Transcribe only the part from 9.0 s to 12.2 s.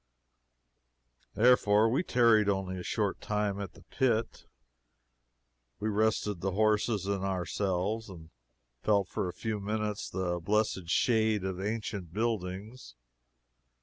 for a few minutes the blessed shade of the ancient